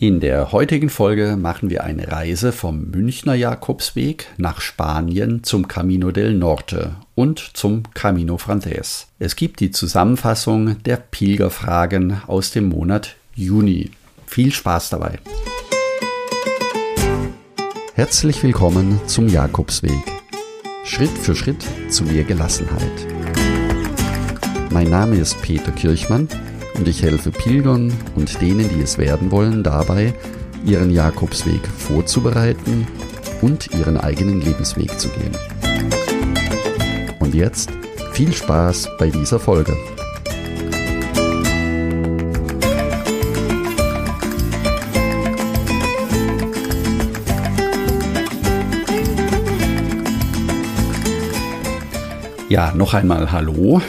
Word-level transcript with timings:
In 0.00 0.20
der 0.20 0.52
heutigen 0.52 0.90
Folge 0.90 1.36
machen 1.36 1.70
wir 1.70 1.82
eine 1.82 2.12
Reise 2.12 2.52
vom 2.52 2.88
Münchner 2.92 3.34
Jakobsweg 3.34 4.28
nach 4.36 4.60
Spanien 4.60 5.42
zum 5.42 5.66
Camino 5.66 6.12
del 6.12 6.34
Norte 6.34 6.94
und 7.16 7.40
zum 7.40 7.82
Camino 7.94 8.38
Frances. 8.38 9.08
Es 9.18 9.34
gibt 9.34 9.58
die 9.58 9.72
Zusammenfassung 9.72 10.80
der 10.84 10.98
Pilgerfragen 10.98 12.22
aus 12.28 12.52
dem 12.52 12.68
Monat 12.68 13.16
Juni. 13.34 13.90
Viel 14.24 14.52
Spaß 14.52 14.90
dabei! 14.90 15.18
Herzlich 17.94 18.40
willkommen 18.44 19.00
zum 19.06 19.26
Jakobsweg. 19.26 19.90
Schritt 20.84 21.10
für 21.10 21.34
Schritt 21.34 21.64
zu 21.88 22.04
mehr 22.04 22.22
Gelassenheit. 22.22 23.08
Mein 24.70 24.90
Name 24.90 25.16
ist 25.16 25.42
Peter 25.42 25.72
Kirchmann 25.72 26.28
und 26.78 26.86
ich 26.86 27.02
helfe 27.02 27.30
Pilgern 27.30 27.92
und 28.14 28.40
denen, 28.40 28.68
die 28.68 28.80
es 28.80 28.98
werden 28.98 29.30
wollen, 29.30 29.62
dabei, 29.62 30.14
ihren 30.64 30.90
Jakobsweg 30.90 31.60
vorzubereiten 31.66 32.86
und 33.42 33.74
ihren 33.74 33.96
eigenen 33.96 34.40
Lebensweg 34.40 34.98
zu 34.98 35.08
gehen. 35.08 35.36
Und 37.18 37.34
jetzt 37.34 37.70
viel 38.12 38.32
Spaß 38.32 38.90
bei 38.98 39.10
dieser 39.10 39.40
Folge. 39.40 39.76
Ja, 52.48 52.72
noch 52.74 52.94
einmal 52.94 53.30
Hallo 53.30 53.82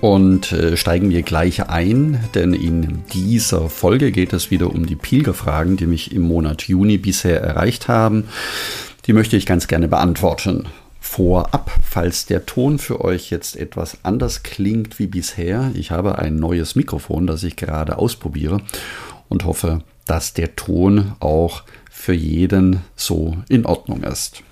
und 0.00 0.52
äh, 0.52 0.76
steigen 0.76 1.10
wir 1.10 1.22
gleich 1.22 1.68
ein, 1.68 2.20
denn 2.34 2.54
in 2.54 3.04
dieser 3.12 3.68
Folge 3.68 4.12
geht 4.12 4.32
es 4.32 4.50
wieder 4.50 4.70
um 4.70 4.86
die 4.86 4.96
Pilgerfragen, 4.96 5.76
die 5.76 5.86
mich 5.86 6.12
im 6.12 6.22
Monat 6.22 6.62
Juni 6.62 6.98
bisher 6.98 7.40
erreicht 7.40 7.88
haben. 7.88 8.24
Die 9.06 9.12
möchte 9.12 9.36
ich 9.36 9.46
ganz 9.46 9.68
gerne 9.68 9.88
beantworten. 9.88 10.66
Vorab, 11.00 11.70
falls 11.82 12.26
der 12.26 12.46
Ton 12.46 12.78
für 12.78 13.02
euch 13.02 13.30
jetzt 13.30 13.56
etwas 13.56 13.98
anders 14.02 14.42
klingt 14.42 14.98
wie 14.98 15.06
bisher, 15.06 15.70
ich 15.74 15.90
habe 15.90 16.18
ein 16.18 16.36
neues 16.36 16.76
Mikrofon, 16.76 17.26
das 17.26 17.42
ich 17.42 17.56
gerade 17.56 17.98
ausprobiere 17.98 18.60
und 19.28 19.44
hoffe, 19.44 19.82
dass 20.06 20.34
der 20.34 20.56
Ton 20.56 21.12
auch 21.20 21.62
für 21.90 22.12
jeden 22.12 22.80
so 22.96 23.36
in 23.48 23.66
Ordnung 23.66 24.02
ist. 24.02 24.42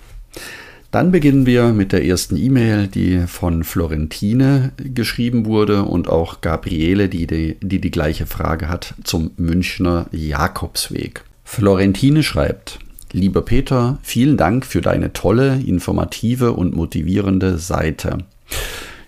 Dann 0.91 1.11
beginnen 1.11 1.45
wir 1.45 1.67
mit 1.67 1.91
der 1.91 2.03
ersten 2.03 2.35
E-Mail, 2.35 2.87
die 2.87 3.27
von 3.27 3.63
Florentine 3.63 4.71
geschrieben 4.77 5.45
wurde 5.45 5.83
und 5.83 6.09
auch 6.09 6.41
Gabriele, 6.41 7.09
die 7.09 7.27
die, 7.27 7.57
die 7.61 7.79
die 7.79 7.91
gleiche 7.91 8.25
Frage 8.25 8.69
hat 8.69 8.95
zum 9.03 9.29
Münchner 9.37 10.07
Jakobsweg. 10.11 11.23
Florentine 11.43 12.23
schreibt, 12.23 12.79
Lieber 13.11 13.43
Peter, 13.43 13.99
vielen 14.03 14.37
Dank 14.37 14.65
für 14.65 14.81
deine 14.81 15.13
tolle, 15.13 15.61
informative 15.65 16.53
und 16.53 16.75
motivierende 16.75 17.57
Seite. 17.57 18.19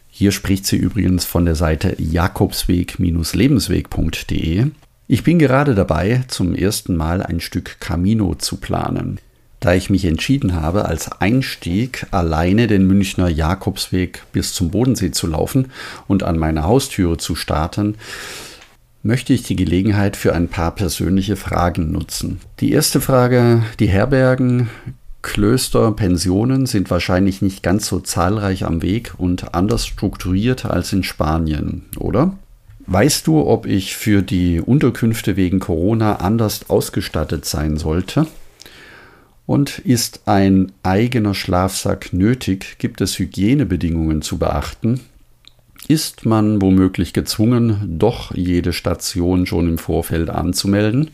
Hier 0.09 0.31
spricht 0.31 0.65
sie 0.67 0.77
übrigens 0.77 1.25
von 1.25 1.45
der 1.45 1.55
Seite 1.55 1.95
jakobsweg-lebensweg.de. 1.99 4.65
Ich 5.07 5.23
bin 5.23 5.39
gerade 5.39 5.73
dabei, 5.75 6.23
zum 6.27 6.53
ersten 6.55 6.95
Mal 6.95 7.21
ein 7.23 7.39
Stück 7.39 7.77
Camino 7.79 8.35
zu 8.35 8.57
planen 8.57 9.19
da 9.61 9.75
ich 9.75 9.89
mich 9.89 10.05
entschieden 10.05 10.59
habe, 10.59 10.85
als 10.85 11.21
Einstieg 11.21 12.07
alleine 12.11 12.67
den 12.67 12.85
Münchner 12.87 13.29
Jakobsweg 13.29 14.23
bis 14.33 14.53
zum 14.53 14.71
Bodensee 14.71 15.11
zu 15.11 15.27
laufen 15.27 15.71
und 16.07 16.23
an 16.23 16.37
meiner 16.37 16.63
Haustüre 16.63 17.17
zu 17.17 17.35
starten, 17.35 17.95
möchte 19.03 19.33
ich 19.33 19.43
die 19.43 19.55
Gelegenheit 19.55 20.17
für 20.17 20.33
ein 20.33 20.47
paar 20.47 20.71
persönliche 20.71 21.35
Fragen 21.35 21.91
nutzen. 21.91 22.41
Die 22.59 22.71
erste 22.71 22.99
Frage, 22.99 23.63
die 23.79 23.87
Herbergen, 23.87 24.69
Klöster, 25.21 25.91
Pensionen 25.91 26.65
sind 26.65 26.89
wahrscheinlich 26.89 27.43
nicht 27.43 27.61
ganz 27.61 27.85
so 27.85 27.99
zahlreich 27.99 28.65
am 28.65 28.81
Weg 28.81 29.13
und 29.19 29.53
anders 29.53 29.85
strukturiert 29.85 30.65
als 30.65 30.91
in 30.91 31.03
Spanien, 31.03 31.85
oder? 31.97 32.33
Weißt 32.87 33.27
du, 33.27 33.45
ob 33.45 33.67
ich 33.67 33.95
für 33.95 34.23
die 34.23 34.59
Unterkünfte 34.59 35.35
wegen 35.35 35.59
Corona 35.59 36.15
anders 36.15 36.69
ausgestattet 36.69 37.45
sein 37.45 37.77
sollte? 37.77 38.25
Und 39.51 39.79
ist 39.79 40.29
ein 40.29 40.71
eigener 40.81 41.33
Schlafsack 41.33 42.13
nötig? 42.13 42.77
Gibt 42.77 43.01
es 43.01 43.19
Hygienebedingungen 43.19 44.21
zu 44.21 44.37
beachten? 44.37 45.01
Ist 45.89 46.25
man 46.25 46.61
womöglich 46.61 47.11
gezwungen, 47.11 47.97
doch 47.99 48.33
jede 48.33 48.71
Station 48.71 49.45
schon 49.45 49.67
im 49.67 49.77
Vorfeld 49.77 50.29
anzumelden? 50.29 51.11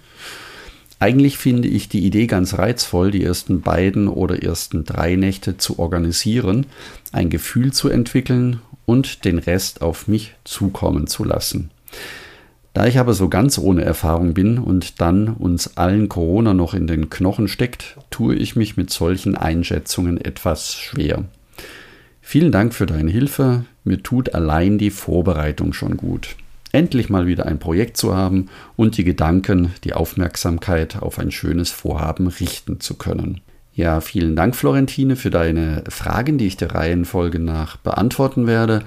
Eigentlich 1.00 1.40
finde 1.40 1.68
ich 1.68 1.90
die 1.90 2.06
Idee 2.06 2.28
ganz 2.28 2.54
reizvoll, 2.54 3.10
die 3.10 3.24
ersten 3.24 3.62
beiden 3.62 4.08
oder 4.08 4.44
ersten 4.44 4.84
drei 4.86 5.16
Nächte 5.16 5.58
zu 5.58 5.80
organisieren, 5.80 6.68
ein 7.12 7.32
Gefühl 7.32 7.74
zu 7.74 7.90
entwickeln 7.90 8.62
und 8.86 9.26
den 9.26 9.40
Rest 9.40 9.82
auf 9.82 10.08
mich 10.08 10.36
zukommen 10.44 11.08
zu 11.08 11.24
lassen. 11.24 11.72
Da 12.78 12.86
ich 12.86 13.00
aber 13.00 13.16
so 13.16 13.28
ganz 13.28 13.58
ohne 13.58 13.84
Erfahrung 13.84 14.36
bin 14.36 14.60
und 14.60 15.02
dann 15.02 15.30
uns 15.30 15.78
allen 15.78 16.10
Corona 16.10 16.54
noch 16.54 16.76
in 16.76 16.86
den 16.86 17.10
Knochen 17.10 17.48
steckt, 17.48 17.98
tue 18.12 18.36
ich 18.36 18.56
mich 18.56 18.78
mit 18.78 18.92
solchen 18.92 19.36
Einschätzungen 19.36 20.22
etwas 20.22 20.76
schwer. 20.76 21.24
Vielen 22.22 22.52
Dank 22.52 22.76
für 22.76 22.86
deine 22.86 23.10
Hilfe. 23.10 23.66
Mir 23.84 24.04
tut 24.04 24.36
allein 24.36 24.78
die 24.78 24.92
Vorbereitung 24.92 25.74
schon 25.74 25.98
gut. 25.98 26.36
Endlich 26.72 27.10
mal 27.10 27.26
wieder 27.26 27.48
ein 27.48 27.58
Projekt 27.58 27.98
zu 27.98 28.16
haben 28.16 28.48
und 28.76 28.96
die 28.98 29.04
Gedanken, 29.04 29.74
die 29.84 29.94
Aufmerksamkeit 29.94 31.02
auf 31.02 31.18
ein 31.18 31.32
schönes 31.32 31.72
Vorhaben 31.72 32.28
richten 32.28 32.80
zu 32.80 32.94
können. 32.94 33.42
Ja, 33.74 34.02
vielen 34.02 34.36
Dank, 34.36 34.56
Florentine, 34.56 35.16
für 35.16 35.32
deine 35.32 35.84
Fragen, 35.90 36.38
die 36.38 36.46
ich 36.46 36.58
der 36.58 36.76
Reihenfolge 36.76 37.40
nach 37.40 37.78
beantworten 37.78 38.46
werde. 38.46 38.84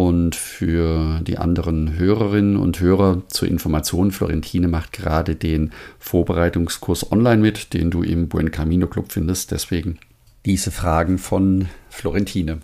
Und 0.00 0.34
für 0.34 1.20
die 1.20 1.36
anderen 1.36 1.98
Hörerinnen 1.98 2.56
und 2.56 2.80
Hörer 2.80 3.20
zur 3.28 3.48
Information, 3.48 4.12
Florentine 4.12 4.66
macht 4.66 4.94
gerade 4.94 5.36
den 5.36 5.72
Vorbereitungskurs 5.98 7.12
online 7.12 7.42
mit, 7.42 7.74
den 7.74 7.90
du 7.90 8.02
im 8.02 8.26
Buen 8.26 8.50
Camino 8.50 8.86
Club 8.86 9.12
findest. 9.12 9.50
Deswegen 9.50 9.98
diese 10.46 10.70
Fragen 10.70 11.18
von 11.18 11.68
Florentine. 11.90 12.60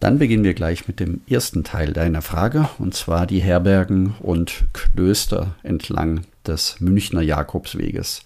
Dann 0.00 0.18
beginnen 0.18 0.44
wir 0.44 0.54
gleich 0.54 0.88
mit 0.88 1.00
dem 1.00 1.20
ersten 1.28 1.64
Teil 1.64 1.92
deiner 1.92 2.22
Frage, 2.22 2.70
und 2.78 2.94
zwar 2.94 3.26
die 3.26 3.42
Herbergen 3.42 4.14
und 4.20 4.64
Klöster 4.72 5.56
entlang 5.62 6.22
des 6.46 6.80
Münchner 6.80 7.20
Jakobsweges. 7.20 8.22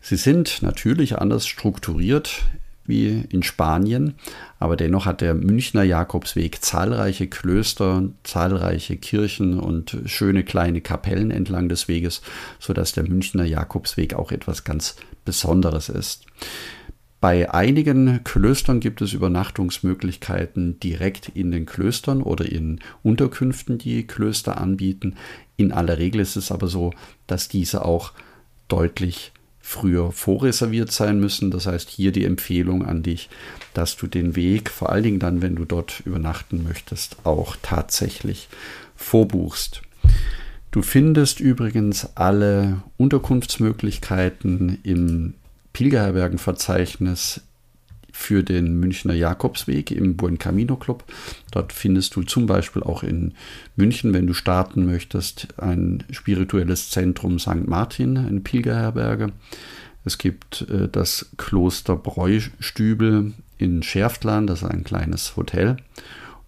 Sie 0.00 0.16
sind 0.16 0.62
natürlich 0.62 1.18
anders 1.18 1.48
strukturiert 1.48 2.44
wie 2.86 3.24
in 3.28 3.42
Spanien, 3.42 4.14
aber 4.58 4.76
dennoch 4.76 5.06
hat 5.06 5.20
der 5.20 5.34
Münchner 5.34 5.82
Jakobsweg 5.82 6.62
zahlreiche 6.62 7.26
Klöster, 7.26 8.08
zahlreiche 8.22 8.96
Kirchen 8.96 9.58
und 9.58 9.98
schöne 10.06 10.44
kleine 10.44 10.80
Kapellen 10.80 11.30
entlang 11.30 11.68
des 11.68 11.88
Weges, 11.88 12.22
sodass 12.58 12.92
der 12.92 13.08
Münchner 13.08 13.44
Jakobsweg 13.44 14.14
auch 14.14 14.32
etwas 14.32 14.64
ganz 14.64 14.96
Besonderes 15.24 15.88
ist. 15.88 16.26
Bei 17.24 17.50
einigen 17.54 18.22
Klöstern 18.22 18.80
gibt 18.80 19.00
es 19.00 19.14
Übernachtungsmöglichkeiten 19.14 20.78
direkt 20.78 21.30
in 21.30 21.50
den 21.50 21.64
Klöstern 21.64 22.20
oder 22.20 22.44
in 22.44 22.80
Unterkünften, 23.02 23.78
die 23.78 24.06
Klöster 24.06 24.60
anbieten. 24.60 25.16
In 25.56 25.72
aller 25.72 25.96
Regel 25.96 26.20
ist 26.20 26.36
es 26.36 26.52
aber 26.52 26.66
so, 26.66 26.92
dass 27.26 27.48
diese 27.48 27.82
auch 27.82 28.12
deutlich 28.68 29.32
früher 29.66 30.12
vorreserviert 30.12 30.92
sein 30.92 31.18
müssen. 31.18 31.50
Das 31.50 31.66
heißt, 31.66 31.88
hier 31.88 32.12
die 32.12 32.26
Empfehlung 32.26 32.84
an 32.84 33.02
dich, 33.02 33.30
dass 33.72 33.96
du 33.96 34.06
den 34.06 34.36
Weg, 34.36 34.68
vor 34.68 34.90
allen 34.90 35.02
Dingen 35.02 35.18
dann, 35.18 35.40
wenn 35.40 35.56
du 35.56 35.64
dort 35.64 36.00
übernachten 36.04 36.62
möchtest, 36.62 37.16
auch 37.24 37.56
tatsächlich 37.62 38.48
vorbuchst. 38.94 39.80
Du 40.70 40.82
findest 40.82 41.40
übrigens 41.40 42.10
alle 42.14 42.82
Unterkunftsmöglichkeiten 42.98 44.80
im 44.82 45.32
Pilgerherbergenverzeichnis 45.72 47.40
für 48.14 48.44
den 48.44 48.78
Münchner 48.78 49.12
Jakobsweg 49.12 49.90
im 49.90 50.16
Buen 50.16 50.38
Camino 50.38 50.76
Club. 50.76 51.02
Dort 51.50 51.72
findest 51.72 52.14
du 52.14 52.22
zum 52.22 52.46
Beispiel 52.46 52.82
auch 52.84 53.02
in 53.02 53.34
München, 53.74 54.14
wenn 54.14 54.28
du 54.28 54.34
starten 54.34 54.86
möchtest, 54.86 55.48
ein 55.58 56.04
spirituelles 56.10 56.90
Zentrum 56.90 57.40
St. 57.40 57.66
Martin, 57.66 58.16
eine 58.16 58.40
Pilgerherberge. 58.40 59.32
Es 60.04 60.16
gibt 60.16 60.62
äh, 60.70 60.88
das 60.88 61.30
Kloster 61.38 61.96
Bräustübel 61.96 63.34
in 63.58 63.82
Schärftland, 63.82 64.48
das 64.48 64.62
ist 64.62 64.68
ein 64.68 64.84
kleines 64.84 65.36
Hotel. 65.36 65.76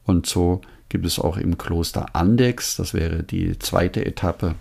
Und 0.04 0.26
so 0.26 0.60
gibt 0.88 1.04
es 1.04 1.18
auch 1.18 1.36
im 1.36 1.58
Kloster 1.58 2.14
Andex, 2.14 2.76
das 2.76 2.94
wäre 2.94 3.24
die 3.24 3.58
zweite 3.58 4.06
Etappe, 4.06 4.54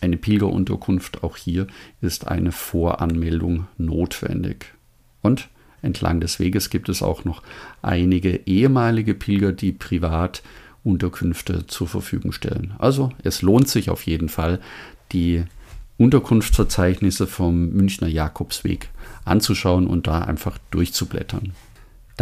eine 0.00 0.16
Pilgerunterkunft. 0.16 1.22
Auch 1.22 1.36
hier 1.36 1.68
ist 2.00 2.26
eine 2.26 2.50
Voranmeldung 2.50 3.68
notwendig. 3.78 4.74
Und 5.20 5.48
Entlang 5.82 6.20
des 6.20 6.38
Weges 6.38 6.70
gibt 6.70 6.88
es 6.88 7.02
auch 7.02 7.24
noch 7.24 7.42
einige 7.82 8.40
ehemalige 8.46 9.14
Pilger, 9.14 9.52
die 9.52 9.72
privat 9.72 10.42
Unterkünfte 10.84 11.66
zur 11.66 11.88
Verfügung 11.88 12.32
stellen. 12.32 12.74
Also 12.78 13.12
es 13.22 13.42
lohnt 13.42 13.68
sich 13.68 13.90
auf 13.90 14.06
jeden 14.06 14.28
Fall, 14.28 14.60
die 15.12 15.44
Unterkunftsverzeichnisse 15.98 17.26
vom 17.26 17.70
Münchner 17.70 18.08
Jakobsweg 18.08 18.88
anzuschauen 19.24 19.86
und 19.86 20.06
da 20.06 20.22
einfach 20.22 20.58
durchzublättern. 20.70 21.52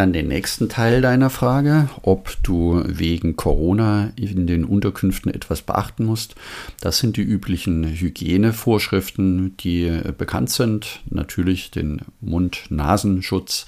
Dann 0.01 0.15
den 0.15 0.29
nächsten 0.29 0.71
Teil 0.71 1.03
deiner 1.03 1.29
Frage, 1.29 1.91
ob 2.01 2.43
du 2.43 2.83
wegen 2.87 3.37
Corona 3.37 4.13
in 4.17 4.47
den 4.47 4.65
Unterkünften 4.65 5.31
etwas 5.31 5.61
beachten 5.61 6.07
musst. 6.07 6.37
Das 6.81 7.01
sind 7.01 7.19
die 7.19 7.23
üblichen 7.23 7.85
Hygienevorschriften, 7.85 9.59
die 9.59 10.01
bekannt 10.17 10.49
sind. 10.49 11.01
Natürlich 11.11 11.71
den 11.71 12.01
Mund-Nasenschutz. 12.23 13.67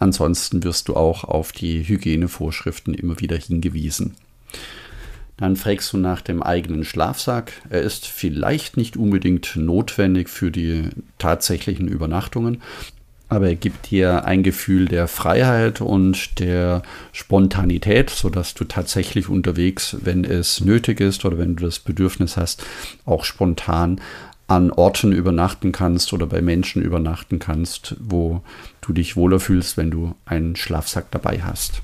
Ansonsten 0.00 0.64
wirst 0.64 0.88
du 0.88 0.96
auch 0.96 1.22
auf 1.22 1.52
die 1.52 1.86
Hygienevorschriften 1.86 2.92
immer 2.92 3.20
wieder 3.20 3.36
hingewiesen. 3.36 4.16
Dann 5.36 5.54
fragst 5.54 5.92
du 5.92 5.96
nach 5.96 6.22
dem 6.22 6.42
eigenen 6.42 6.84
Schlafsack. 6.84 7.52
Er 7.70 7.82
ist 7.82 8.08
vielleicht 8.08 8.76
nicht 8.76 8.96
unbedingt 8.96 9.54
notwendig 9.54 10.28
für 10.28 10.50
die 10.50 10.88
tatsächlichen 11.18 11.86
Übernachtungen, 11.86 12.60
aber 13.32 13.48
er 13.48 13.54
gibt 13.54 13.90
dir 13.90 14.26
ein 14.26 14.42
Gefühl 14.42 14.86
der 14.86 15.08
Freiheit 15.08 15.80
und 15.80 16.38
der 16.38 16.82
Spontanität, 17.12 18.10
sodass 18.10 18.52
du 18.52 18.64
tatsächlich 18.64 19.28
unterwegs, 19.28 19.96
wenn 20.02 20.24
es 20.24 20.60
nötig 20.60 21.00
ist 21.00 21.24
oder 21.24 21.38
wenn 21.38 21.56
du 21.56 21.64
das 21.64 21.78
Bedürfnis 21.78 22.36
hast, 22.36 22.62
auch 23.06 23.24
spontan 23.24 24.00
an 24.48 24.70
Orten 24.70 25.12
übernachten 25.12 25.72
kannst 25.72 26.12
oder 26.12 26.26
bei 26.26 26.42
Menschen 26.42 26.82
übernachten 26.82 27.38
kannst, 27.38 27.96
wo 28.00 28.42
du 28.82 28.92
dich 28.92 29.16
wohler 29.16 29.40
fühlst, 29.40 29.78
wenn 29.78 29.90
du 29.90 30.14
einen 30.26 30.54
Schlafsack 30.54 31.10
dabei 31.10 31.40
hast. 31.42 31.80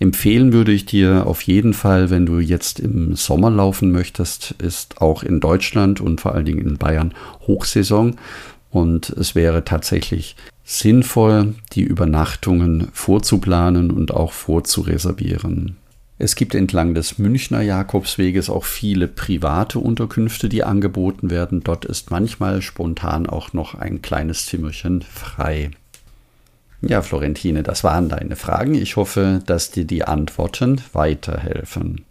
Empfehlen 0.00 0.52
würde 0.52 0.72
ich 0.72 0.84
dir 0.84 1.28
auf 1.28 1.42
jeden 1.42 1.74
Fall, 1.74 2.10
wenn 2.10 2.26
du 2.26 2.40
jetzt 2.40 2.80
im 2.80 3.14
Sommer 3.14 3.50
laufen 3.50 3.92
möchtest, 3.92 4.52
ist 4.58 5.00
auch 5.00 5.22
in 5.22 5.38
Deutschland 5.38 6.00
und 6.00 6.20
vor 6.20 6.34
allen 6.34 6.44
Dingen 6.44 6.66
in 6.66 6.76
Bayern 6.76 7.14
Hochsaison. 7.46 8.16
Und 8.70 9.10
es 9.10 9.34
wäre 9.34 9.64
tatsächlich 9.64 10.36
sinnvoll, 10.68 11.54
die 11.72 11.80
Übernachtungen 11.80 12.88
vorzuplanen 12.92 13.90
und 13.90 14.12
auch 14.12 14.32
vorzureservieren. 14.32 15.78
Es 16.18 16.34
gibt 16.34 16.54
entlang 16.54 16.92
des 16.92 17.16
Münchner 17.16 17.62
Jakobsweges 17.62 18.50
auch 18.50 18.64
viele 18.64 19.08
private 19.08 19.78
Unterkünfte, 19.78 20.50
die 20.50 20.64
angeboten 20.64 21.30
werden. 21.30 21.62
Dort 21.64 21.86
ist 21.86 22.10
manchmal 22.10 22.60
spontan 22.60 23.26
auch 23.26 23.54
noch 23.54 23.76
ein 23.76 24.02
kleines 24.02 24.44
Zimmerchen 24.44 25.00
frei. 25.00 25.70
Ja, 26.82 27.00
Florentine, 27.00 27.62
das 27.62 27.82
waren 27.82 28.10
deine 28.10 28.36
Fragen. 28.36 28.74
Ich 28.74 28.96
hoffe, 28.96 29.40
dass 29.46 29.70
dir 29.70 29.86
die 29.86 30.04
Antworten 30.04 30.82
weiterhelfen. 30.92 32.04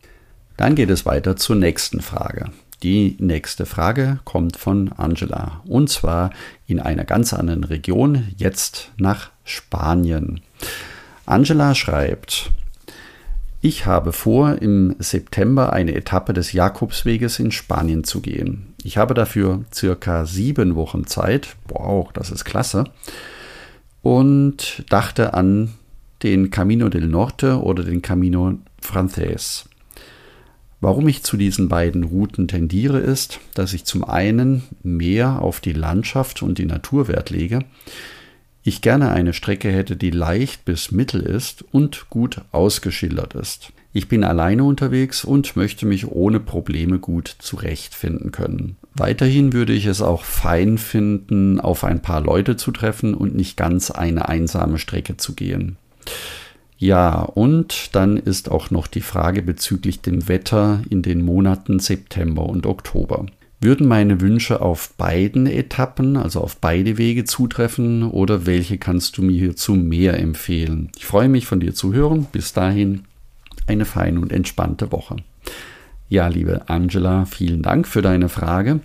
Dann 0.58 0.74
geht 0.74 0.90
es 0.90 1.06
weiter 1.06 1.36
zur 1.36 1.58
nächsten 1.58 2.02
Frage. 2.02 2.50
Die 2.84 3.18
nächste 3.20 3.66
Frage 3.66 4.20
kommt 4.24 4.56
von 4.56 4.92
Angela 4.92 5.62
und 5.68 5.90
zwar 5.90 6.30
in 6.68 6.80
einer 6.80 7.06
ganz 7.06 7.34
anderen 7.34 7.64
Region, 7.64 8.28
jetzt 8.38 8.92
nach 8.98 9.32
Spanien. 9.44 10.42
Angela 11.26 11.74
schreibt, 11.74 12.52
ich 13.62 13.88
habe 13.88 14.14
vor, 14.14 14.62
im 14.62 14.96
September 15.00 15.74
eine 15.74 15.96
Etappe 15.96 16.34
des 16.34 16.54
Jakobsweges 16.54 17.40
in 17.40 17.52
Spanien 17.52 18.04
zu 18.04 18.22
gehen. 18.22 18.76
Ich 18.84 18.98
habe 18.98 19.16
dafür 19.16 19.66
circa 19.74 20.26
sieben 20.26 20.76
Wochen 20.76 21.08
Zeit. 21.08 21.56
Wow, 21.68 22.12
das 22.14 22.30
ist 22.30 22.46
klasse. 22.46 22.86
Und 24.04 24.86
dachte 24.90 25.34
an 25.34 25.74
den 26.22 26.52
Camino 26.52 26.88
del 26.90 27.08
Norte 27.08 27.62
oder 27.62 27.84
den 27.84 28.02
Camino 28.04 28.54
Frances. 28.80 29.66
Warum 30.80 31.08
ich 31.08 31.24
zu 31.24 31.38
diesen 31.38 31.70
beiden 31.70 32.04
Routen 32.04 32.48
tendiere, 32.48 33.00
ist, 33.00 33.40
dass 33.56 33.74
ich 33.74 33.86
zum 33.86 34.04
einen 34.04 34.64
mehr 34.84 35.42
auf 35.42 35.60
die 35.60 35.74
Landschaft 35.74 36.44
und 36.44 36.60
die 36.60 36.66
Natur 36.66 37.08
Wert 37.08 37.32
lege, 37.32 37.66
ich 38.68 38.82
gerne 38.82 39.12
eine 39.12 39.32
Strecke 39.34 39.72
hätte, 39.72 39.96
die 39.96 40.12
leicht 40.12 40.66
bis 40.66 40.92
mittel 40.92 41.22
ist 41.22 41.64
und 41.72 42.10
gut 42.10 42.42
ausgeschildert 42.52 43.34
ist. 43.34 43.72
Ich 43.94 44.10
bin 44.10 44.26
alleine 44.26 44.66
unterwegs 44.66 45.24
und 45.24 45.56
möchte 45.56 45.86
mich 45.86 46.12
ohne 46.12 46.42
Probleme 46.42 47.00
gut 47.00 47.34
zurechtfinden 47.40 48.32
können. 48.32 48.76
Weiterhin 48.94 49.54
würde 49.54 49.72
ich 49.72 49.86
es 49.86 50.02
auch 50.02 50.26
fein 50.26 50.78
finden, 50.78 51.62
auf 51.62 51.86
ein 51.86 52.02
paar 52.02 52.22
Leute 52.22 52.58
zu 52.58 52.72
treffen 52.72 53.14
und 53.14 53.36
nicht 53.36 53.56
ganz 53.56 53.90
eine 53.90 54.28
einsame 54.28 54.78
Strecke 54.78 55.16
zu 55.16 55.34
gehen. 55.34 55.78
Ja, 56.78 57.22
und 57.22 57.96
dann 57.96 58.18
ist 58.18 58.52
auch 58.52 58.70
noch 58.70 58.88
die 58.88 59.02
Frage 59.02 59.42
bezüglich 59.42 60.02
dem 60.02 60.28
Wetter 60.28 60.82
in 60.90 61.02
den 61.02 61.24
Monaten 61.24 61.80
September 61.80 62.44
und 62.44 62.68
Oktober. 62.68 63.26
Würden 63.60 63.88
meine 63.88 64.22
Wünsche 64.22 64.62
auf 64.62 64.94
beiden 64.98 65.48
Etappen, 65.48 66.16
also 66.16 66.42
auf 66.42 66.58
beide 66.58 67.00
Wege 67.00 67.26
zutreffen 67.26 68.04
oder 68.04 68.46
welche 68.46 68.78
kannst 68.78 69.18
du 69.18 69.24
mir 69.24 69.40
hierzu 69.40 69.74
mehr 69.74 70.20
empfehlen? 70.20 70.92
Ich 70.96 71.06
freue 71.06 71.28
mich 71.28 71.48
von 71.48 71.60
dir 71.60 71.74
zu 71.74 71.92
hören. 71.94 72.28
Bis 72.32 72.54
dahin 72.54 73.06
eine 73.66 73.86
feine 73.86 74.20
und 74.20 74.32
entspannte 74.32 74.92
Woche. 74.92 75.16
Ja, 76.08 76.28
liebe 76.28 76.70
Angela, 76.70 77.26
vielen 77.26 77.64
Dank 77.64 77.88
für 77.88 78.04
deine 78.04 78.30
Frage. 78.30 78.82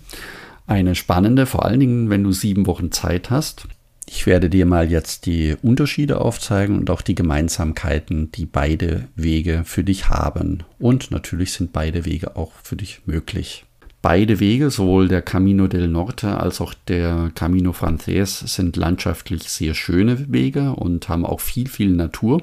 Eine 0.67 0.95
spannende, 0.95 1.45
vor 1.45 1.67
allen 1.67 1.81
Dingen, 1.81 2.09
wenn 2.09 2.25
du 2.25 2.33
sieben 2.33 2.67
Wochen 2.67 2.91
Zeit 2.93 3.29
hast. 3.29 3.69
Ich 4.07 4.27
werde 4.27 4.51
dir 4.51 4.67
mal 4.67 4.91
jetzt 4.91 5.27
die 5.27 5.57
Unterschiede 5.63 6.21
aufzeigen 6.21 6.79
und 6.79 6.91
auch 6.91 7.03
die 7.03 7.15
Gemeinsamkeiten, 7.15 8.31
die 8.33 8.47
beide 8.47 9.09
Wege 9.15 9.63
für 9.65 9.85
dich 9.85 10.09
haben. 10.09 10.65
Und 10.79 11.11
natürlich 11.11 11.53
sind 11.53 11.73
beide 11.73 12.05
Wege 12.05 12.37
auch 12.37 12.53
für 12.63 12.77
dich 12.77 13.01
möglich. 13.07 13.65
Beide 14.03 14.41
Wege, 14.41 14.71
sowohl 14.71 15.07
der 15.07 15.23
Camino 15.23 15.69
del 15.69 15.87
Norte 15.87 16.41
als 16.41 16.61
auch 16.61 16.75
der 16.89 17.31
Camino 17.37 17.73
Frances, 17.73 18.41
sind 18.41 18.77
landschaftlich 18.77 19.45
sehr 19.45 19.75
schöne 19.75 20.33
Wege 20.33 20.73
und 20.73 21.09
haben 21.09 21.25
auch 21.25 21.41
viel, 21.41 21.69
viel 21.69 21.91
Natur. 21.91 22.43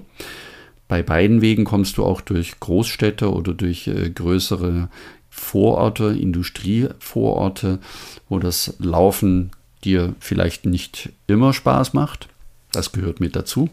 Bei 0.88 1.04
beiden 1.04 1.42
Wegen 1.42 1.66
kommst 1.66 1.98
du 1.98 2.06
auch 2.06 2.22
durch 2.22 2.62
Großstädte 2.62 3.32
oder 3.32 3.54
durch 3.54 3.88
äh, 3.88 4.10
größere 4.10 4.90
Vororte, 5.30 6.18
Industrievororte, 6.20 7.80
wo 8.30 8.40
das 8.40 8.76
Laufen 8.80 9.52
dir 9.84 10.16
vielleicht 10.20 10.66
nicht 10.66 11.10
immer 11.28 11.54
Spaß 11.54 11.94
macht. 11.94 12.28
Das 12.72 12.92
gehört 12.92 13.20
mit 13.20 13.36
dazu. 13.36 13.70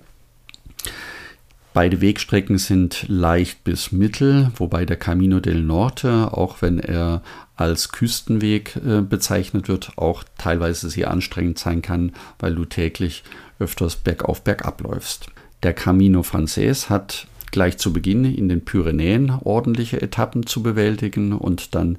Beide 1.77 2.01
Wegstrecken 2.01 2.57
sind 2.57 3.05
leicht 3.07 3.63
bis 3.63 3.93
mittel, 3.93 4.51
wobei 4.57 4.87
der 4.87 4.97
Camino 4.97 5.41
del 5.41 5.63
Norte, 5.63 6.33
auch 6.33 6.63
wenn 6.63 6.79
er 6.79 7.21
als 7.55 7.93
Küstenweg 7.93 8.77
äh, 8.77 9.03
bezeichnet 9.03 9.69
wird, 9.69 9.93
auch 9.97 10.25
teilweise 10.39 10.89
sehr 10.89 11.11
anstrengend 11.11 11.59
sein 11.59 11.83
kann, 11.83 12.13
weil 12.39 12.55
du 12.55 12.65
täglich 12.65 13.25
öfters 13.59 13.97
bergauf, 13.97 14.43
bergab 14.43 14.81
läufst. 14.81 15.27
Der 15.63 15.75
Camino 15.75 16.23
Frances 16.23 16.89
hat 16.89 17.27
gleich 17.51 17.79
zu 17.79 17.93
Beginn 17.93 18.25
in 18.25 18.49
den 18.49 18.65
Pyrenäen 18.65 19.31
ordentliche 19.31 20.01
Etappen 20.01 20.47
zu 20.47 20.63
bewältigen 20.63 21.33
und 21.33 21.75
dann 21.75 21.99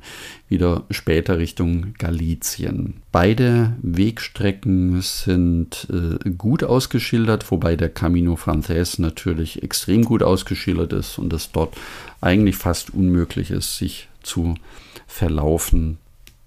wieder 0.50 0.84
später 0.92 1.38
Richtung 1.38 1.94
Galizien. 1.98 2.96
Beide 3.12 3.76
Wegstrecken 3.82 5.02
sind 5.02 5.88
äh, 5.90 6.30
gut 6.32 6.64
ausgeschildert, 6.64 7.50
wobei 7.52 7.76
der 7.76 7.90
Camino 7.90 8.36
Frances 8.36 9.00
natürlich 9.00 9.64
extrem 9.64 10.04
gut 10.04 10.24
ausgeschildert 10.24 10.94
ist 10.94 11.18
und 11.18 11.34
es 11.34 11.52
dort 11.52 11.76
eigentlich 12.22 12.56
fast 12.56 12.94
unmöglich 12.94 13.52
ist, 13.52 13.78
sich 13.78 14.08
zu 14.24 14.56
verlaufen. 15.08 15.98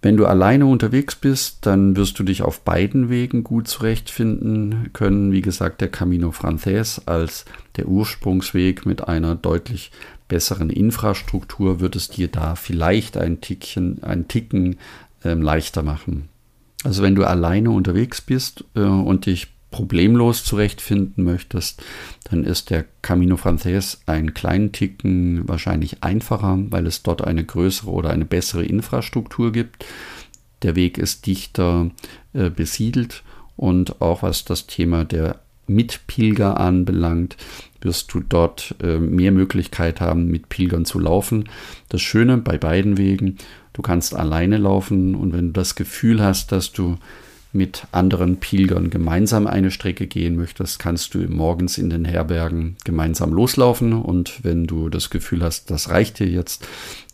Wenn 0.03 0.17
du 0.17 0.25
alleine 0.25 0.65
unterwegs 0.65 1.15
bist, 1.15 1.67
dann 1.67 1.95
wirst 1.95 2.19
du 2.19 2.23
dich 2.23 2.43
auf 2.43 2.63
beiden 2.63 3.11
Wegen 3.11 3.45
gut 3.45 3.69
zurechtfinden 3.69 4.91
können. 4.95 5.31
Wie 5.31 5.43
gesagt, 5.43 5.83
der 5.83 5.89
Camino 5.89 6.31
Frances 6.31 7.07
als 7.07 7.45
der 7.77 7.87
Ursprungsweg 7.87 8.87
mit 8.87 9.07
einer 9.07 9.35
deutlich 9.35 9.91
besseren 10.27 10.71
Infrastruktur 10.71 11.81
wird 11.81 11.97
es 11.97 12.09
dir 12.09 12.29
da 12.29 12.55
vielleicht 12.55 13.19
ein 13.19 13.43
Tickchen, 13.43 14.03
ein 14.03 14.27
Ticken 14.27 14.77
äh, 15.23 15.35
leichter 15.35 15.83
machen. 15.83 16.29
Also 16.83 17.03
wenn 17.03 17.15
du 17.15 17.25
alleine 17.25 17.71
unterwegs 17.71 18.23
bist 18.23 18.65
äh, 18.75 18.81
und 18.81 19.27
dich 19.27 19.49
problemlos 19.71 20.45
zurechtfinden 20.45 21.25
möchtest, 21.25 21.83
dann 22.31 22.45
ist 22.45 22.71
der 22.71 22.85
Camino 23.03 23.37
Frances 23.37 24.01
einen 24.07 24.35
kleinen 24.35 24.73
Ticken 24.73 25.49
wahrscheinlich 25.49 26.03
einfacher, 26.03 26.59
weil 26.71 26.87
es 26.87 27.03
dort 27.03 27.23
eine 27.23 27.45
größere 27.45 27.91
oder 27.91 28.11
eine 28.11 28.25
bessere 28.25 28.65
Infrastruktur 28.65 29.53
gibt. 29.53 29.85
Der 30.63 30.77
Weg 30.77 30.99
ist 30.99 31.27
dichter 31.27 31.91
äh, 32.33 32.51
besiedelt 32.51 33.23
und 33.57 34.01
auch 34.01 34.23
was 34.23 34.45
das 34.45 34.67
Thema 34.67 35.05
der 35.05 35.41
Mitpilger 35.67 36.59
anbelangt, 36.59 37.37
wirst 37.81 38.13
du 38.13 38.21
dort 38.21 38.75
äh, 38.83 38.99
mehr 38.99 39.33
Möglichkeit 39.33 40.01
haben, 40.01 40.27
mit 40.27 40.49
Pilgern 40.49 40.85
zu 40.85 40.99
laufen. 40.99 41.49
Das 41.89 42.03
Schöne 42.03 42.37
bei 42.39 42.59
beiden 42.59 42.99
Wegen, 42.99 43.39
du 43.73 43.83
kannst 43.83 44.15
alleine 44.15 44.59
laufen 44.59 45.15
und 45.15 45.33
wenn 45.33 45.49
du 45.49 45.53
das 45.53 45.77
Gefühl 45.77 46.21
hast, 46.21 46.53
dass 46.53 46.73
du 46.73 46.97
mit 47.53 47.87
anderen 47.93 48.39
Pilgern 48.39 48.91
gemeinsam 48.91 49.47
eine 49.47 49.71
Strecke 49.71 50.07
gehen 50.07 50.37
möchtest, 50.37 50.79
kannst 50.79 51.15
du 51.15 51.19
morgens 51.19 51.79
in 51.79 51.91
den 51.91 52.05
Herbergen 52.05 52.77
gemeinsam 52.85 53.33
loslaufen 53.33 53.93
und 53.93 54.45
wenn 54.45 54.67
du 54.67 54.89
das 54.89 55.11
Gefühl 55.11 55.43
hast, 55.43 55.71
das 55.71 55.89
reicht 55.89 56.19
dir 56.21 56.29
jetzt, 56.29 56.69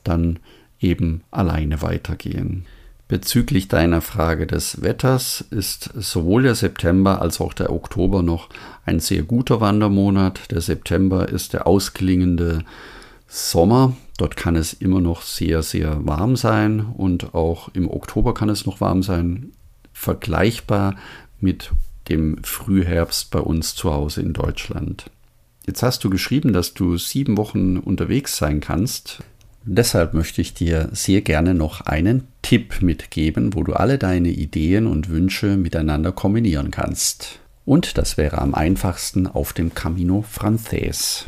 dann 0.04 0.38
eben 0.78 1.22
alleine 1.30 1.80
weitergehen. 1.82 2.66
Bezüglich 3.08 3.68
deiner 3.68 4.00
Frage 4.00 4.48
des 4.48 4.82
Wetters 4.82 5.44
ist 5.50 5.90
sowohl 5.94 6.42
der 6.42 6.56
September 6.56 7.22
als 7.22 7.40
auch 7.40 7.54
der 7.54 7.72
Oktober 7.72 8.22
noch 8.22 8.48
ein 8.84 8.98
sehr 8.98 9.22
guter 9.22 9.60
Wandermonat. 9.60 10.50
Der 10.50 10.60
September 10.60 11.28
ist 11.28 11.52
der 11.52 11.68
ausklingende 11.68 12.64
Sommer. 13.28 13.96
Dort 14.18 14.36
kann 14.36 14.56
es 14.56 14.72
immer 14.72 15.00
noch 15.00 15.22
sehr, 15.22 15.62
sehr 15.62 16.04
warm 16.04 16.34
sein 16.34 16.80
und 16.80 17.32
auch 17.32 17.68
im 17.74 17.88
Oktober 17.88 18.34
kann 18.34 18.48
es 18.48 18.66
noch 18.66 18.80
warm 18.80 19.04
sein. 19.04 19.52
Vergleichbar 19.96 20.96
mit 21.40 21.72
dem 22.08 22.36
Frühherbst 22.44 23.30
bei 23.30 23.40
uns 23.40 23.74
zu 23.74 23.92
Hause 23.92 24.20
in 24.20 24.34
Deutschland. 24.34 25.10
Jetzt 25.66 25.82
hast 25.82 26.04
du 26.04 26.10
geschrieben, 26.10 26.52
dass 26.52 26.74
du 26.74 26.98
sieben 26.98 27.36
Wochen 27.36 27.78
unterwegs 27.78 28.36
sein 28.36 28.60
kannst. 28.60 29.24
Deshalb 29.64 30.14
möchte 30.14 30.42
ich 30.42 30.54
dir 30.54 30.90
sehr 30.92 31.22
gerne 31.22 31.54
noch 31.54 31.80
einen 31.80 32.28
Tipp 32.42 32.82
mitgeben, 32.82 33.54
wo 33.54 33.64
du 33.64 33.72
alle 33.72 33.98
deine 33.98 34.28
Ideen 34.28 34.86
und 34.86 35.08
Wünsche 35.08 35.56
miteinander 35.56 36.12
kombinieren 36.12 36.70
kannst. 36.70 37.40
Und 37.64 37.98
das 37.98 38.16
wäre 38.16 38.38
am 38.38 38.54
einfachsten 38.54 39.26
auf 39.26 39.54
dem 39.54 39.74
Camino 39.74 40.22
Frances 40.22 41.26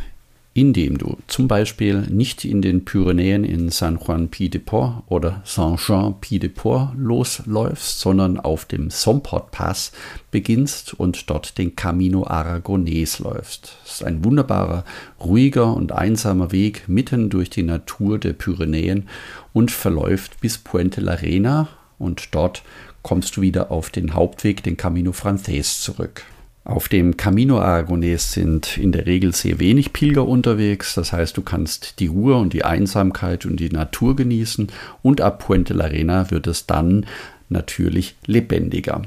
indem 0.61 0.99
du 0.99 1.17
zum 1.29 1.47
Beispiel 1.47 2.01
nicht 2.11 2.45
in 2.45 2.63
den 2.63 2.85
Pyrenäen 2.85 3.45
in 3.45 3.69
San 3.69 3.97
Juan 4.05 4.29
Pied-de-Port 4.29 5.05
oder 5.07 5.41
Saint-Jean 5.45 6.21
Pied-de-Port 6.21 6.97
losläufst, 6.97 8.01
sondern 8.01 8.41
auf 8.41 8.65
dem 8.65 8.91
Somport 8.91 9.53
Pass 9.53 9.93
beginnst 10.33 10.95
und 10.95 11.31
dort 11.31 11.59
den 11.59 11.77
Camino 11.77 12.25
Aragonés 12.25 13.23
läufst. 13.23 13.77
Es 13.85 13.93
ist 13.93 14.05
ein 14.05 14.25
wunderbarer, 14.25 14.85
ruhiger 15.21 15.77
und 15.77 15.93
einsamer 15.93 16.51
Weg 16.51 16.89
mitten 16.89 17.31
durch 17.31 17.51
die 17.51 17.63
Natur 17.63 18.19
der 18.19 18.33
Pyrenäen 18.33 19.09
und 19.53 19.71
verläuft 19.71 20.41
bis 20.41 20.59
Puente 20.59 21.01
la 21.01 21.15
Reina 21.15 21.69
und 22.01 22.35
dort 22.35 22.65
kommst 23.03 23.37
du 23.37 23.43
wieder 23.43 23.71
auf 23.71 23.91
den 23.91 24.13
Hauptweg, 24.13 24.65
den 24.65 24.77
Camino 24.77 25.13
Frances 25.13 25.81
zurück. 25.81 26.25
Auf 26.69 26.89
dem 26.89 27.17
Camino 27.17 27.61
Aragonés 27.61 28.35
sind 28.35 28.77
in 28.77 28.93
der 28.93 29.07
Regel 29.07 29.35
sehr 29.35 29.59
wenig 29.59 29.95
Pilger 29.95 30.29
unterwegs, 30.29 30.95
das 30.95 31.15
heißt, 31.15 31.35
du 31.39 31.41
kannst 31.41 31.99
die 31.99 32.09
Ruhe 32.09 32.37
und 32.37 32.53
die 32.53 32.63
Einsamkeit 32.63 33.47
und 33.47 33.59
die 33.59 33.71
Natur 33.71 34.15
genießen 34.15 34.71
und 35.01 35.23
ab 35.23 35.47
Puente 35.47 35.73
la 35.73 35.85
Arena 35.85 36.31
wird 36.31 36.47
es 36.47 36.67
dann 36.67 37.07
natürlich 37.49 38.17
lebendiger. 38.27 39.01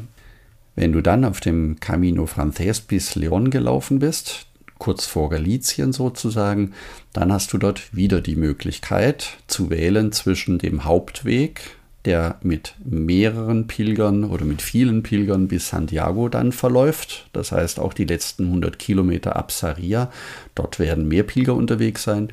Wenn 0.75 0.91
du 0.91 1.01
dann 1.01 1.23
auf 1.23 1.39
dem 1.39 1.79
Camino 1.79 2.25
Frances 2.25 2.81
bis 2.81 3.13
Leon 3.13 3.51
gelaufen 3.51 3.99
bist, 3.99 4.47
kurz 4.79 5.05
vor 5.05 5.29
Galizien 5.29 5.93
sozusagen, 5.93 6.71
dann 7.13 7.31
hast 7.31 7.53
du 7.53 7.59
dort 7.59 7.95
wieder 7.95 8.21
die 8.21 8.37
Möglichkeit 8.37 9.37
zu 9.45 9.69
wählen 9.69 10.11
zwischen 10.11 10.57
dem 10.57 10.83
Hauptweg, 10.83 11.61
der 12.05 12.37
mit 12.41 12.75
mehreren 12.83 13.67
Pilgern 13.67 14.23
oder 14.23 14.45
mit 14.45 14.61
vielen 14.61 15.03
Pilgern 15.03 15.47
bis 15.47 15.69
Santiago 15.69 16.29
dann 16.29 16.51
verläuft. 16.51 17.29
Das 17.33 17.51
heißt 17.51 17.79
auch 17.79 17.93
die 17.93 18.05
letzten 18.05 18.45
100 18.45 18.79
Kilometer 18.79 19.35
ab 19.35 19.51
Saria. 19.51 20.11
Dort 20.55 20.79
werden 20.79 21.07
mehr 21.07 21.23
Pilger 21.23 21.55
unterwegs 21.55 22.03
sein. 22.03 22.29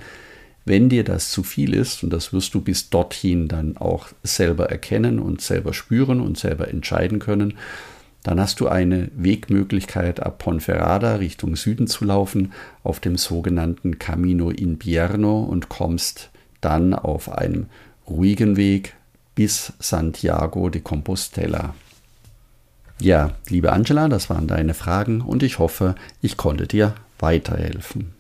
Wenn 0.65 0.89
dir 0.89 1.05
das 1.05 1.31
zu 1.31 1.43
viel 1.43 1.75
ist, 1.75 2.03
und 2.03 2.13
das 2.13 2.33
wirst 2.33 2.55
du 2.55 2.61
bis 2.61 2.91
dorthin 2.91 3.49
dann 3.49 3.77
auch 3.77 4.09
selber 4.23 4.71
erkennen 4.71 5.19
und 5.19 5.41
selber 5.41 5.73
spüren 5.73 6.21
und 6.21 6.37
selber 6.37 6.69
entscheiden 6.69 7.19
können, 7.19 7.55
dann 8.23 8.41
hast 8.41 8.61
du 8.61 8.69
eine 8.69 9.11
Wegmöglichkeit 9.17 10.21
ab 10.21 10.39
Ponferrada 10.39 11.17
Richtung 11.17 11.57
Süden 11.57 11.87
zu 11.87 12.05
laufen 12.05 12.53
auf 12.83 13.01
dem 13.01 13.17
sogenannten 13.17 13.99
Camino 13.99 14.51
Invierno 14.51 15.41
und 15.45 15.69
kommst 15.69 16.31
dann 16.61 16.93
auf 16.95 17.31
einem 17.31 17.67
ruhigen 18.07 18.57
Weg 18.57 18.95
bis 19.39 19.73
Santiago 19.79 20.69
de 20.69 20.81
Compostela. 20.81 21.73
Ja, 22.99 23.35
liebe 23.49 23.73
Angela, 23.73 24.09
das 24.09 24.29
waren 24.29 24.49
deine 24.49 24.75
Fragen 24.75 25.21
und 25.21 25.45
ich 25.45 25.61
hoffe, 25.61 25.95
ich 26.21 26.37
konnte 26.37 26.67
dir 26.67 26.97
weiterhelfen. 27.21 28.15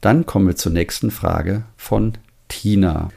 Dann 0.00 0.26
kommen 0.26 0.46
wir 0.46 0.54
zur 0.54 0.70
nächsten 0.70 1.10
Frage 1.10 1.64
von 1.76 2.12
Tina. 2.46 3.10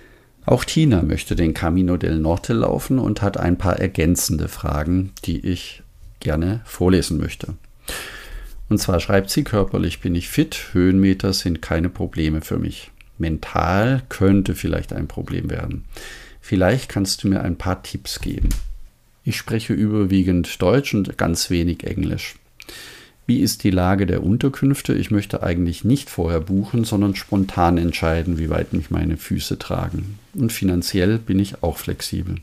Auch 0.47 0.63
Tina 0.63 1.03
möchte 1.03 1.35
den 1.35 1.53
Camino 1.53 1.95
del 1.95 2.17
Norte 2.17 2.53
laufen 2.53 2.97
und 2.97 3.21
hat 3.21 3.37
ein 3.37 3.59
paar 3.59 3.77
ergänzende 3.77 4.47
Fragen, 4.47 5.11
die 5.25 5.45
ich 5.45 5.83
gerne 6.19 6.61
vorlesen 6.65 7.19
möchte. 7.19 7.53
Und 8.67 8.79
zwar 8.79 8.99
schreibt 8.99 9.29
sie, 9.29 9.43
körperlich 9.43 10.01
bin 10.01 10.15
ich 10.15 10.27
fit, 10.27 10.69
Höhenmeter 10.71 11.33
sind 11.33 11.61
keine 11.61 11.89
Probleme 11.89 12.41
für 12.41 12.57
mich. 12.57 12.89
Mental 13.19 14.01
könnte 14.09 14.55
vielleicht 14.55 14.91
ein 14.91 15.07
Problem 15.07 15.51
werden. 15.51 15.85
Vielleicht 16.47 16.87
kannst 16.87 17.21
du 17.21 17.27
mir 17.27 17.41
ein 17.41 17.57
paar 17.57 17.83
Tipps 17.83 18.21
geben. 18.21 18.47
Ich 19.25 19.35
spreche 19.35 19.73
überwiegend 19.73 20.61
Deutsch 20.61 20.93
und 20.93 21.17
ganz 21.17 21.49
wenig 21.49 21.83
Englisch. 21.83 22.35
Wie 23.25 23.41
ist 23.41 23.65
die 23.65 23.69
Lage 23.69 24.05
der 24.05 24.23
Unterkünfte? 24.23 24.93
Ich 24.93 25.11
möchte 25.11 25.43
eigentlich 25.43 25.83
nicht 25.83 26.09
vorher 26.09 26.39
buchen, 26.39 26.85
sondern 26.85 27.15
spontan 27.15 27.77
entscheiden, 27.77 28.37
wie 28.37 28.49
weit 28.49 28.71
mich 28.71 28.89
meine 28.89 29.17
Füße 29.17 29.59
tragen. 29.59 30.19
Und 30.35 30.53
finanziell 30.53 31.17
bin 31.17 31.37
ich 31.37 31.63
auch 31.63 31.77
flexibel. 31.77 32.35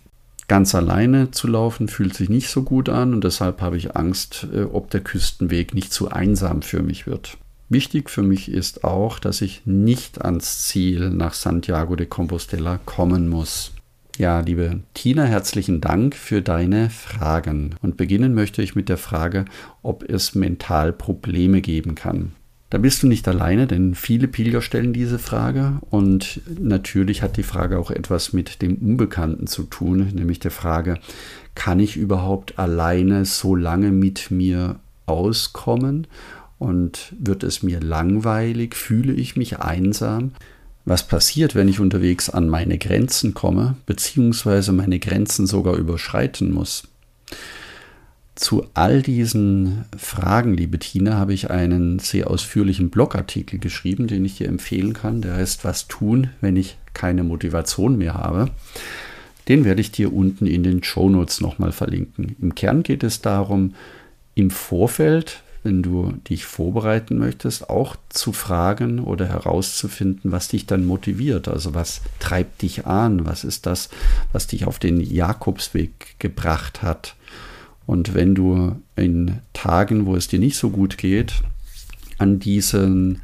Ganz 0.49 0.75
alleine 0.75 1.31
zu 1.31 1.49
laufen 1.49 1.89
fühlt 1.89 2.13
sich 2.13 2.29
nicht 2.29 2.51
so 2.51 2.63
gut 2.63 2.91
an 2.91 3.15
und 3.15 3.25
deshalb 3.25 3.63
habe 3.63 3.79
ich 3.79 3.97
Angst, 3.97 4.47
äh, 4.53 4.65
ob 4.65 4.91
der 4.91 5.01
Küstenweg 5.01 5.73
nicht 5.73 5.95
zu 5.95 6.11
einsam 6.11 6.61
für 6.61 6.83
mich 6.83 7.07
wird. 7.07 7.39
Wichtig 7.71 8.11
für 8.11 8.23
mich 8.23 8.51
ist 8.51 8.85
auch, 8.85 9.19
dass 9.19 9.41
ich 9.41 9.63
nicht 9.65 10.23
ans 10.23 10.67
Ziel 10.67 11.09
nach 11.09 11.33
Santiago 11.33 11.97
de 11.97 12.07
Compostela 12.07 12.79
kommen 12.85 13.31
muss. 13.31 13.73
Ja, 14.17 14.39
liebe 14.39 14.79
Tina, 14.95 15.25
herzlichen 15.25 15.81
Dank 15.81 16.15
für 16.15 16.41
deine 16.41 16.89
Fragen. 16.89 17.75
Und 17.83 17.97
beginnen 17.97 18.33
möchte 18.33 18.63
ich 18.63 18.77
mit 18.77 18.89
der 18.89 18.97
Frage, 18.97 19.45
ob 19.83 20.09
es 20.09 20.37
mental 20.37 20.93
Probleme 20.93 21.61
geben 21.61 21.97
kann. 21.97 22.31
Da 22.71 22.79
bist 22.79 23.03
du 23.03 23.09
nicht 23.09 23.27
alleine, 23.27 23.67
denn 23.67 23.97
viele 23.97 24.29
Pilger 24.29 24.63
stellen 24.63 24.93
diese 24.93 25.19
Frage 25.19 25.79
und 25.91 26.43
natürlich 26.61 27.23
hat 27.23 27.37
die 27.37 27.43
Frage 27.43 27.77
auch 27.77 27.91
etwas 27.91 28.33
mit 28.33 28.63
dem 28.63 28.77
Unbekannten 28.77 29.49
zu 29.49 29.65
tun, 29.65 30.13
nämlich 30.15 30.39
der 30.39 30.53
Frage, 30.53 31.01
kann 31.57 31.81
ich 31.81 31.97
überhaupt 31.97 32.57
alleine 32.59 33.25
so 33.25 33.57
lange 33.57 33.91
mit 33.91 34.31
mir 34.31 34.77
auskommen 35.07 36.07
und 36.59 37.15
wird 37.19 37.43
es 37.43 37.65
mir 37.65 37.81
langweilig, 37.81 38.77
fühle 38.77 39.13
ich 39.13 39.35
mich 39.37 39.59
einsam? 39.59 40.33
Was 40.85 41.07
passiert, 41.07 41.55
wenn 41.55 41.69
ich 41.69 41.81
unterwegs 41.81 42.29
an 42.29 42.49
meine 42.49 42.79
Grenzen 42.79 43.35
komme, 43.35 43.77
beziehungsweise 43.87 44.73
meine 44.73 44.99
Grenzen 44.99 45.47
sogar 45.47 45.77
überschreiten 45.77 46.53
muss. 46.53 46.89
Zu 48.35 48.67
all 48.75 49.01
diesen 49.01 49.85
Fragen, 49.97 50.55
liebe 50.55 50.79
Tina, 50.79 51.15
habe 51.15 51.33
ich 51.33 51.51
einen 51.51 52.01
sehr 52.01 52.29
ausführlichen 52.29 52.91
Blogartikel 52.91 53.61
geschrieben, 53.61 54.09
den 54.09 54.25
ich 54.25 54.39
dir 54.39 54.49
empfehlen 54.49 54.93
kann. 54.93 55.23
Der 55.23 55.35
heißt 55.35 55.65
Was 55.65 55.87
tun, 55.87 56.31
wenn 56.41 56.57
ich 56.57 56.77
keine 56.95 57.23
Motivation 57.23 57.97
mehr 57.97 58.15
habe. 58.15 58.51
Den 59.49 59.65
werde 59.65 59.81
ich 59.81 59.93
dir 59.93 60.13
unten 60.13 60.47
in 60.47 60.65
den 60.65 60.83
Show 60.83 61.09
Notes 61.09 61.41
nochmal 61.41 61.71
verlinken. 61.71 62.35
Im 62.41 62.55
Kern 62.55 62.83
geht 62.83 63.05
es 63.05 63.21
darum, 63.21 63.75
im 64.35 64.51
Vorfeld 64.51 65.43
wenn 65.65 65.83
du 65.83 66.13
dich 66.29 66.45
vorbereiten 66.45 67.19
möchtest, 67.19 67.69
auch 67.71 67.97
zu 68.11 68.33
fragen 68.33 69.01
oder 69.01 69.27
herauszufinden, 69.27 70.31
was 70.31 70.49
dich 70.49 70.67
dann 70.67 70.85
motiviert. 70.85 71.49
Also 71.49 71.75
was 71.75 72.03
treibt 72.21 72.63
dich 72.63 72.87
an? 72.87 73.27
Was 73.27 73.45
ist 73.45 73.67
das, 73.67 73.89
was 74.33 74.47
dich 74.47 74.67
auf 74.67 74.79
den 74.79 75.01
Jakobsweg 75.01 76.17
gebracht 76.19 76.83
hat? 76.83 77.17
Und 77.87 78.15
wenn 78.15 78.35
du 78.35 78.77
in 78.95 79.41
Tagen, 79.55 80.07
wo 80.07 80.15
es 80.17 80.29
dir 80.29 80.39
nicht 80.39 80.57
so 80.57 80.71
gut 80.71 80.99
geht, 80.99 81.33
an 82.19 82.39
diesen 82.39 83.21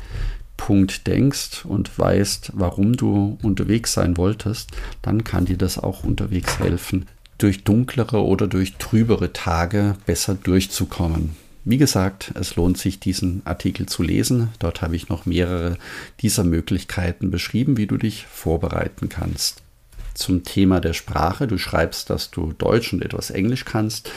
Punkt 0.56 1.06
denkst 1.06 1.64
und 1.64 1.98
weißt, 1.98 2.52
warum 2.54 2.94
du 2.94 3.38
unterwegs 3.42 3.92
sein 3.92 4.16
wolltest, 4.16 4.70
dann 5.02 5.24
kann 5.24 5.44
dir 5.44 5.56
das 5.56 5.78
auch 5.78 6.04
unterwegs 6.04 6.58
helfen, 6.58 7.06
durch 7.38 7.64
dunklere 7.64 8.22
oder 8.22 8.46
durch 8.46 8.76
trübere 8.76 9.32
Tage 9.32 9.96
besser 10.06 10.34
durchzukommen. 10.34 11.36
Wie 11.64 11.76
gesagt, 11.76 12.32
es 12.40 12.56
lohnt 12.56 12.78
sich, 12.78 13.00
diesen 13.00 13.42
Artikel 13.44 13.86
zu 13.86 14.02
lesen. 14.02 14.48
Dort 14.58 14.80
habe 14.80 14.96
ich 14.96 15.08
noch 15.08 15.26
mehrere 15.26 15.76
dieser 16.20 16.44
Möglichkeiten 16.44 17.30
beschrieben, 17.30 17.76
wie 17.76 17.86
du 17.86 17.98
dich 17.98 18.26
vorbereiten 18.26 19.10
kannst. 19.10 19.62
Zum 20.14 20.42
Thema 20.42 20.80
der 20.80 20.94
Sprache. 20.94 21.46
Du 21.46 21.58
schreibst, 21.58 22.08
dass 22.08 22.30
du 22.30 22.52
Deutsch 22.54 22.92
und 22.92 23.04
etwas 23.04 23.30
Englisch 23.30 23.66
kannst. 23.66 24.10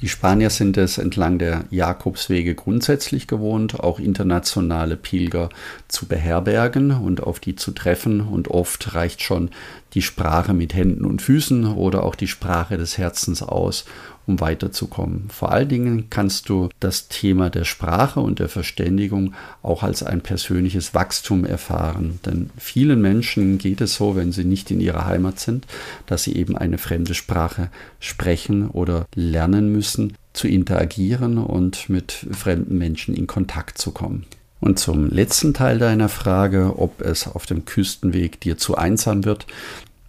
Die 0.00 0.08
Spanier 0.08 0.50
sind 0.50 0.76
es 0.76 0.98
entlang 0.98 1.38
der 1.38 1.66
Jakobswege 1.70 2.54
grundsätzlich 2.54 3.28
gewohnt, 3.28 3.78
auch 3.80 4.00
internationale 4.00 4.96
Pilger 4.96 5.50
zu 5.86 6.06
beherbergen 6.06 6.90
und 6.90 7.22
auf 7.22 7.38
die 7.40 7.54
zu 7.54 7.70
treffen. 7.70 8.20
Und 8.20 8.48
oft 8.48 8.94
reicht 8.94 9.22
schon 9.22 9.50
die 9.94 10.02
Sprache 10.02 10.52
mit 10.52 10.74
Händen 10.74 11.04
und 11.04 11.22
Füßen 11.22 11.66
oder 11.66 12.02
auch 12.02 12.16
die 12.16 12.26
Sprache 12.26 12.76
des 12.76 12.98
Herzens 12.98 13.42
aus, 13.42 13.84
um 14.26 14.40
weiterzukommen. 14.40 15.28
Vor 15.28 15.52
allen 15.52 15.68
Dingen 15.68 16.10
kannst 16.10 16.48
du 16.48 16.68
das 16.80 17.08
Thema 17.08 17.50
der 17.50 17.64
Sprache 17.64 18.20
und 18.20 18.38
der 18.38 18.48
Verständigung 18.48 19.34
auch 19.62 19.82
als 19.82 20.02
ein 20.02 20.20
persönliches 20.20 20.94
Wachstum 20.94 21.44
erfahren. 21.44 22.20
Denn 22.24 22.50
vielen 22.56 23.00
Menschen 23.00 23.58
geht 23.58 23.80
es 23.80 23.96
so, 23.96 24.16
wenn 24.16 24.32
sie 24.32 24.44
nicht 24.44 24.70
in 24.70 24.80
ihrer 24.80 25.06
Heimat 25.06 25.40
sind, 25.40 25.66
dass 26.06 26.24
sie 26.24 26.36
eben 26.36 26.56
eine 26.56 26.78
fremde 26.78 27.14
Sprache 27.14 27.70
sprechen 28.00 28.68
oder 28.68 29.06
lernen 29.14 29.72
müssen, 29.72 30.14
zu 30.32 30.48
interagieren 30.48 31.38
und 31.38 31.88
mit 31.88 32.26
fremden 32.32 32.76
Menschen 32.76 33.14
in 33.14 33.26
Kontakt 33.26 33.78
zu 33.78 33.92
kommen. 33.92 34.26
Und 34.60 34.78
zum 34.78 35.10
letzten 35.10 35.52
Teil 35.52 35.78
deiner 35.78 36.08
Frage, 36.08 36.78
ob 36.78 37.02
es 37.02 37.28
auf 37.28 37.44
dem 37.44 37.66
Küstenweg 37.66 38.40
dir 38.40 38.56
zu 38.56 38.76
einsam 38.76 39.24
wird, 39.24 39.46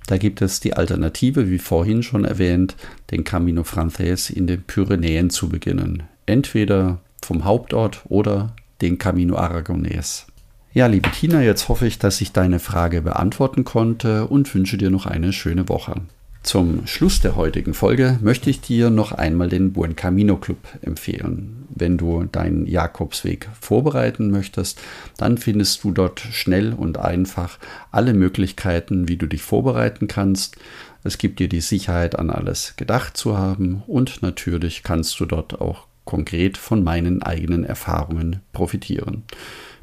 da 0.07 0.17
gibt 0.17 0.41
es 0.41 0.59
die 0.59 0.73
Alternative, 0.73 1.49
wie 1.49 1.59
vorhin 1.59 2.03
schon 2.03 2.25
erwähnt, 2.25 2.75
den 3.11 3.23
Camino 3.23 3.63
Frances 3.63 4.29
in 4.29 4.47
den 4.47 4.63
Pyrenäen 4.63 5.29
zu 5.29 5.49
beginnen. 5.49 6.03
Entweder 6.25 6.99
vom 7.23 7.45
Hauptort 7.45 8.01
oder 8.05 8.55
den 8.81 8.97
Camino 8.97 9.37
Aragonés. 9.37 10.25
Ja, 10.73 10.87
liebe 10.87 11.09
Tina, 11.09 11.41
jetzt 11.41 11.69
hoffe 11.69 11.87
ich, 11.87 11.99
dass 11.99 12.19
ich 12.19 12.33
deine 12.33 12.59
Frage 12.59 13.01
beantworten 13.01 13.63
konnte 13.63 14.27
und 14.27 14.53
wünsche 14.53 14.77
dir 14.77 14.89
noch 14.89 15.05
eine 15.05 15.31
schöne 15.31 15.69
Woche. 15.69 16.01
Zum 16.45 16.85
Schluss 16.85 17.21
der 17.21 17.35
heutigen 17.35 17.73
Folge 17.73 18.19
möchte 18.21 18.51
ich 18.51 18.61
dir 18.61 18.91
noch 18.91 19.11
einmal 19.11 19.49
den 19.49 19.73
Buen 19.73 19.95
Camino 19.95 20.37
Club 20.37 20.59
empfehlen. 20.83 21.65
Wenn 21.73 21.97
du 21.97 22.25
deinen 22.25 22.67
Jakobsweg 22.67 23.49
vorbereiten 23.59 24.29
möchtest, 24.29 24.79
dann 25.17 25.39
findest 25.39 25.83
du 25.83 25.91
dort 25.91 26.19
schnell 26.19 26.73
und 26.73 26.99
einfach 26.99 27.57
alle 27.91 28.13
Möglichkeiten, 28.13 29.07
wie 29.07 29.17
du 29.17 29.25
dich 29.25 29.41
vorbereiten 29.41 30.07
kannst. 30.07 30.57
Es 31.03 31.17
gibt 31.17 31.39
dir 31.39 31.49
die 31.49 31.61
Sicherheit, 31.61 32.19
an 32.19 32.29
alles 32.29 32.75
gedacht 32.77 33.17
zu 33.17 33.39
haben 33.39 33.81
und 33.87 34.21
natürlich 34.21 34.83
kannst 34.83 35.19
du 35.19 35.25
dort 35.25 35.59
auch 35.59 35.87
konkret 36.03 36.59
von 36.59 36.83
meinen 36.83 37.23
eigenen 37.23 37.63
Erfahrungen 37.63 38.41
profitieren. 38.53 39.23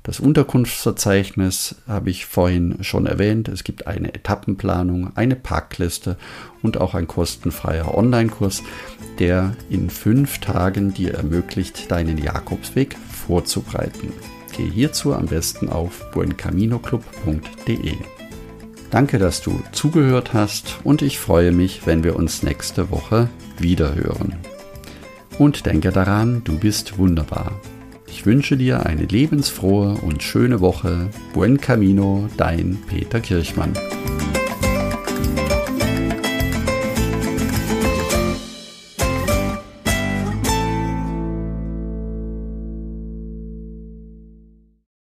Das 0.05 0.19
Unterkunftsverzeichnis 0.19 1.77
habe 1.87 2.11
ich 2.11 2.27
vorhin 2.27 2.83
schon 2.83 3.07
erwähnt. 3.07 3.47
Es 3.47 3.63
gibt 3.63 3.87
eine 3.87 4.13
Etappenplanung, 4.13 5.17
eine 5.17 5.37
Parkliste 5.37 6.17
und 6.61 6.81
auch 6.81 6.95
ein 6.95 7.07
kostenfreier 7.07 7.97
Online-Kurs, 7.97 8.65
der 9.21 9.57
in 9.71 9.91
fünf 9.91 10.39
Tagen 10.39 10.93
dir 10.93 11.15
ermöglicht, 11.15 11.91
deinen 11.93 12.19
Jakobsweg 12.19 12.97
vorzubereiten. 13.27 14.13
Gehe 14.57 14.71
hierzu 14.71 15.15
am 15.15 15.27
besten 15.27 15.69
auf 15.69 16.11
buencaminoclub.de. 16.11 17.95
Danke, 18.91 19.19
dass 19.19 19.41
du 19.41 19.63
zugehört 19.71 20.35
hast 20.35 20.81
und 20.83 21.01
ich 21.01 21.19
freue 21.19 21.53
mich, 21.53 21.87
wenn 21.87 22.03
wir 22.03 22.17
uns 22.17 22.43
nächste 22.43 22.91
Woche 22.91 23.29
wiederhören. 23.57 24.35
Und 25.39 25.65
denke 25.65 25.93
daran, 25.93 26.43
du 26.45 26.59
bist 26.59 26.99
wunderbar. 26.99 27.53
Ich 28.23 28.27
wünsche 28.27 28.57
dir 28.57 28.87
eine 28.87 29.03
lebensfrohe 29.03 29.95
und 29.95 30.23
schöne 30.23 30.61
Woche. 30.61 31.11
Buen 31.35 31.61
Camino, 31.61 32.29
dein 32.37 32.79
Peter 32.87 33.19
Kirchmann. 33.19 33.73